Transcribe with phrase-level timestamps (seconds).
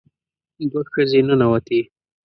[0.71, 1.79] دوه ښځې ننوتې.